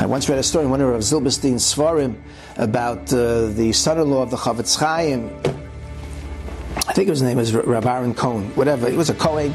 I 0.00 0.06
once 0.06 0.30
read 0.30 0.38
a 0.38 0.42
story 0.42 0.64
in 0.64 0.70
one 0.70 0.80
of 0.80 0.88
Rav 0.88 1.02
Zilberstein's 1.02 1.74
Svarim 1.74 2.16
about 2.56 3.12
uh, 3.12 3.48
the 3.48 3.70
son-in-law 3.70 4.22
of 4.22 4.30
the 4.30 4.36
Chofetz 4.38 4.78
Chaim. 4.78 5.28
I 6.88 6.94
think 6.94 7.10
his 7.10 7.20
name 7.20 7.36
was 7.36 7.54
Rav 7.54 7.84
Aaron 7.84 8.14
Cohen, 8.14 8.46
whatever. 8.56 8.88
He 8.88 8.96
was 8.96 9.10
a 9.10 9.14
Kohen. 9.14 9.52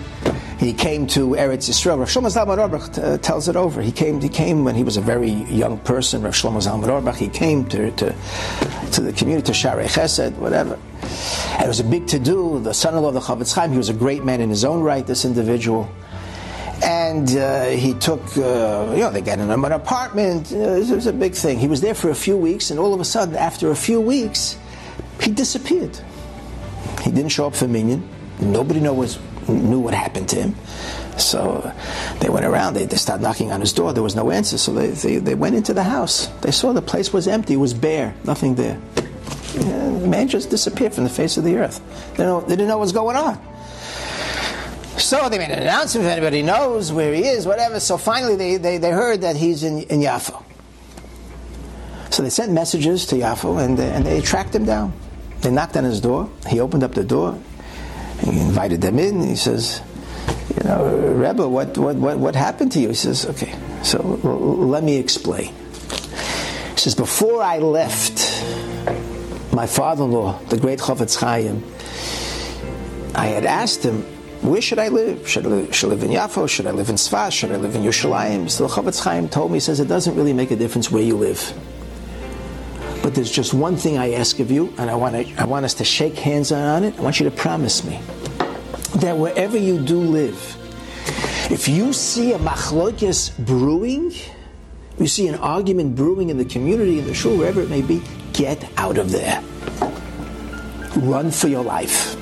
He 0.60 0.72
came 0.72 1.08
to 1.08 1.30
Eretz 1.30 1.68
Yisrael. 1.68 1.98
Rav 1.98 2.10
Shlomo 2.10 2.32
Zalman 2.32 2.60
Auerbach 2.60 2.96
uh, 3.00 3.18
tells 3.18 3.48
it 3.48 3.56
over. 3.56 3.82
He 3.82 3.92
came. 3.92 4.22
He 4.22 4.30
came 4.30 4.64
when 4.64 4.76
he 4.76 4.84
was 4.84 4.98
a 4.98 5.02
very 5.02 5.32
young 5.32 5.80
person. 5.80 6.22
Rav 6.22 6.36
Shlomo 6.36 6.62
Zalman 6.62 6.90
Auerbach. 6.90 7.16
He 7.16 7.28
came 7.28 7.68
to, 7.70 7.90
to, 7.94 8.16
to 8.92 9.02
the 9.02 9.14
community, 9.14 9.48
to 9.48 9.52
Sharei 9.52 9.88
Chesed, 9.88 10.34
whatever. 10.34 10.78
And 11.54 11.64
it 11.64 11.68
was 11.68 11.80
a 11.80 11.84
big 11.84 12.06
to-do. 12.06 12.60
The 12.60 12.72
son-in-law 12.72 13.08
of 13.08 13.14
the 13.16 13.20
Chofetz 13.20 13.56
Chaim. 13.56 13.72
He 13.72 13.78
was 13.80 13.90
a 13.90 13.96
great 13.96 14.24
man 14.24 14.42
in 14.42 14.52
his 14.52 14.64
own 14.64 14.84
right. 14.84 15.08
This 15.08 15.26
individual 15.26 15.90
and 17.16 17.38
uh, 17.38 17.66
he 17.68 17.94
took, 17.94 18.22
uh, 18.38 18.92
you 18.92 19.00
know, 19.00 19.10
they 19.10 19.22
got 19.22 19.40
him 19.40 19.50
an 19.50 19.72
apartment. 19.72 20.52
Uh, 20.52 20.76
it 20.76 20.90
was 20.90 21.08
a 21.08 21.14
big 21.14 21.34
thing. 21.34 21.58
He 21.58 21.68
was 21.70 21.80
there 21.80 21.96
for 21.96 22.10
a 22.10 22.16
few 22.16 22.36
weeks, 22.36 22.72
and 22.72 22.80
all 22.80 22.94
of 22.94 23.00
a 23.00 23.06
sudden, 23.06 23.36
after 23.36 23.72
a 23.72 23.76
few 23.76 24.02
weeks, 24.02 24.58
he 25.22 25.32
disappeared. 25.32 25.98
He 27.04 27.12
didn't 27.12 27.30
show 27.30 27.48
up 27.48 27.56
for 27.56 27.70
minyan. 27.70 28.08
Nobody 28.42 28.82
knew, 28.82 28.94
was, 28.94 29.18
knew 29.48 29.80
what 29.80 29.94
happened 29.94 30.28
to 30.30 30.36
him. 30.36 30.56
So 31.18 31.74
they 32.20 32.28
went 32.28 32.46
around, 32.46 32.74
they, 32.74 32.86
they 32.86 32.98
started 32.98 33.24
knocking 33.24 33.54
on 33.54 33.62
his 33.62 33.72
door. 33.72 33.94
There 33.94 34.04
was 34.04 34.16
no 34.16 34.30
answer, 34.30 34.58
so 34.58 34.74
they, 34.74 34.90
they, 34.90 35.18
they 35.18 35.36
went 35.36 35.56
into 35.56 35.74
the 35.74 35.84
house. 35.84 36.28
They 36.42 36.52
saw 36.52 36.74
the 36.74 36.82
place 36.82 37.14
was 37.14 37.30
empty, 37.30 37.54
it 37.54 37.58
was 37.58 37.74
bare, 37.74 38.14
nothing 38.26 38.56
there. 38.56 38.78
the 39.54 40.08
man 40.08 40.28
just 40.28 40.50
disappeared 40.50 40.94
from 40.94 41.06
the 41.06 41.10
face 41.10 41.38
of 41.38 41.46
the 41.46 41.56
earth. 41.56 41.80
They, 42.18 42.26
know, 42.26 42.42
they 42.42 42.58
didn't 42.58 42.68
know 42.68 42.78
what 42.78 42.84
was 42.84 42.92
going 42.92 43.16
on. 43.16 43.40
So 44.98 45.30
they 45.30 45.38
made 45.38 45.52
an 45.52 45.62
announcement 45.62 46.06
if 46.06 46.12
anybody 46.12 46.42
knows 46.42 46.92
where 46.92 47.14
he 47.14 47.26
is, 47.26 47.46
whatever. 47.46 47.80
So 47.80 47.98
finally 47.98 48.36
they, 48.36 48.58
they, 48.58 48.78
they 48.78 48.92
heard 48.92 49.22
that 49.22 49.36
he's 49.36 49.64
in, 49.64 49.84
in 49.84 50.00
Yaffo. 50.00 50.44
So 52.12 52.24
they 52.24 52.30
sent 52.30 52.52
messages 52.54 53.06
to 53.08 53.16
Yaffo 53.16 53.64
and, 53.64 53.78
and 53.78 54.06
they 54.06 54.22
tracked 54.22 54.56
him 54.56 54.66
down. 54.66 54.94
They 55.42 55.52
knocked 55.52 55.76
on 55.76 55.84
his 55.84 56.00
door. 56.00 56.30
He 56.48 56.62
opened 56.62 56.84
up 56.84 56.94
the 56.94 57.04
door. 57.04 57.38
He 58.22 58.40
invited 58.40 58.82
them 58.82 58.98
in. 58.98 59.22
He 59.22 59.36
says, 59.36 59.82
you 60.56 60.64
know, 60.64 60.86
Rebbe, 60.88 61.48
what, 61.48 61.78
what, 61.78 61.98
what, 61.98 62.18
what 62.18 62.36
happened 62.36 62.72
to 62.72 62.80
you? 62.80 62.88
He 62.88 62.94
says, 62.96 63.26
okay, 63.26 63.54
so 63.84 64.02
let 64.02 64.84
me 64.84 64.96
explain. 64.96 65.54
He 66.72 66.78
says, 66.78 66.96
before 66.96 67.44
I 67.44 67.60
left 67.60 68.44
my 69.54 69.68
father-in-law, 69.68 70.40
the 70.46 70.58
great 70.58 70.80
Chofetz 70.80 71.20
Chaim, 71.20 71.64
I 73.14 73.28
had 73.28 73.46
asked 73.46 73.84
him, 73.84 74.06
where 74.50 74.62
should 74.62 74.80
I 74.80 74.90
live? 74.90 75.28
Should 75.28 75.46
I 75.46 75.50
live, 75.50 75.76
should 75.76 75.88
I 75.88 75.94
live 75.94 76.04
in 76.04 76.12
Yafo? 76.12 76.48
Should 76.50 76.68
I 76.68 76.72
live 76.72 76.90
in 76.90 76.96
Sfas? 76.96 77.32
Should 77.32 77.52
I 77.52 77.58
live 77.58 77.76
in 77.76 77.84
Yerushalayim? 77.84 78.50
So 78.50 78.68
the 78.68 78.74
Chofetz 78.74 79.04
Chaim 79.04 79.30
told 79.30 79.52
me, 79.52 79.60
says, 79.60 79.80
it 79.80 79.88
doesn't 79.88 80.16
really 80.16 80.34
make 80.34 80.52
a 80.52 80.56
difference 80.56 80.92
where 80.92 81.04
you 81.04 81.16
live. 81.16 81.54
But 83.02 83.14
there's 83.14 83.32
just 83.32 83.54
one 83.54 83.76
thing 83.76 83.98
I 83.98 84.14
ask 84.14 84.40
of 84.40 84.50
you, 84.50 84.74
and 84.78 84.90
I 84.90 84.96
want, 84.96 85.16
to, 85.16 85.42
I 85.42 85.46
want 85.46 85.64
us 85.66 85.76
to 85.76 85.84
shake 85.84 86.16
hands 86.16 86.52
on 86.52 86.84
it. 86.84 86.98
I 86.98 87.02
want 87.02 87.20
you 87.20 87.30
to 87.30 87.36
promise 87.36 87.84
me 87.84 88.00
that 88.96 89.18
wherever 89.18 89.58
you 89.58 89.80
do 89.80 90.00
live, 90.00 90.58
if 91.52 91.68
you 91.68 91.94
see 91.94 92.34
a 92.34 92.40
machlokes 92.40 93.38
brewing, 93.46 94.12
you 94.98 95.08
see 95.08 95.28
an 95.28 95.36
argument 95.36 95.96
brewing 95.96 96.30
in 96.30 96.38
the 96.38 96.46
community, 96.46 97.00
in 97.00 97.06
the 97.06 97.14
shul, 97.14 97.38
wherever 97.38 97.62
it 97.62 97.70
may 97.70 97.82
be, 97.82 98.02
get 98.34 98.68
out 98.78 98.98
of 98.98 99.12
there. 99.12 99.44
Run 100.98 101.30
for 101.30 101.48
your 101.48 101.64
life. 101.64 102.16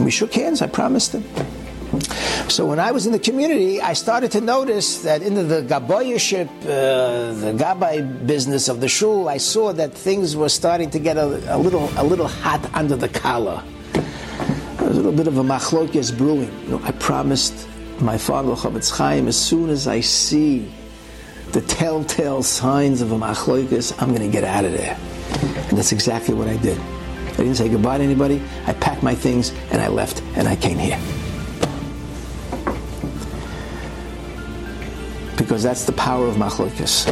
And 0.00 0.06
we 0.06 0.10
shook 0.10 0.32
hands, 0.32 0.62
I 0.62 0.66
promised 0.66 1.12
him. 1.12 1.22
So 2.48 2.64
when 2.64 2.80
I 2.80 2.90
was 2.90 3.04
in 3.04 3.12
the 3.12 3.18
community, 3.18 3.82
I 3.82 3.92
started 3.92 4.32
to 4.32 4.40
notice 4.40 5.02
that 5.02 5.20
in 5.20 5.34
the 5.34 5.60
gaboyership, 5.60 6.48
uh, 6.62 7.34
the 7.34 7.52
gabbai 7.52 8.26
business 8.26 8.70
of 8.70 8.80
the 8.80 8.88
shul, 8.88 9.28
I 9.28 9.36
saw 9.36 9.74
that 9.74 9.92
things 9.92 10.34
were 10.34 10.48
starting 10.48 10.88
to 10.92 10.98
get 10.98 11.18
a, 11.18 11.54
a 11.54 11.58
little, 11.58 11.90
a 11.98 12.02
little 12.02 12.28
hot 12.28 12.64
under 12.74 12.96
the 12.96 13.10
collar. 13.10 13.62
There 13.92 14.88
was 14.88 14.96
a 14.96 15.02
little 15.02 15.12
bit 15.12 15.26
of 15.26 15.36
a 15.36 15.42
machlokes 15.42 16.16
brewing. 16.16 16.50
You 16.62 16.78
know, 16.78 16.80
I 16.82 16.92
promised 16.92 17.68
my 18.00 18.16
father 18.16 18.52
Chofetz 18.52 18.90
Chaim, 18.96 19.28
as 19.28 19.36
soon 19.36 19.68
as 19.68 19.86
I 19.86 20.00
see 20.00 20.72
the 21.52 21.60
telltale 21.60 22.42
signs 22.42 23.02
of 23.02 23.12
a 23.12 23.16
machlokes, 23.16 23.92
I'm 24.00 24.14
going 24.14 24.22
to 24.22 24.32
get 24.32 24.44
out 24.44 24.64
of 24.64 24.72
there. 24.72 24.96
And 25.68 25.76
that's 25.76 25.92
exactly 25.92 26.32
what 26.32 26.48
I 26.48 26.56
did. 26.56 26.80
I 27.34 27.44
didn't 27.44 27.56
say 27.56 27.68
goodbye 27.68 27.98
to 27.98 28.04
anybody. 28.04 28.42
I 28.66 28.72
packed 28.74 29.02
my 29.02 29.14
things 29.14 29.52
and 29.70 29.80
I 29.80 29.88
left 29.88 30.22
and 30.36 30.48
I 30.48 30.56
came 30.56 30.78
here. 30.78 30.98
Because 35.36 35.62
that's 35.62 35.84
the 35.84 35.92
power 35.92 36.26
of 36.26 36.36
machlokas. 36.36 37.08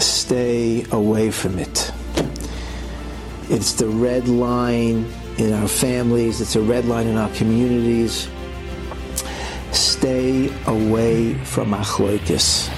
Stay 0.00 0.84
away 0.92 1.30
from 1.30 1.58
it. 1.58 1.92
It's 3.50 3.72
the 3.72 3.88
red 3.88 4.28
line 4.28 5.12
in 5.38 5.52
our 5.52 5.68
families, 5.68 6.40
it's 6.40 6.56
a 6.56 6.60
red 6.60 6.84
line 6.84 7.06
in 7.06 7.16
our 7.16 7.30
communities. 7.30 8.28
Stay 9.72 10.52
away 10.66 11.34
from 11.44 11.70
machlokas. 11.70 12.68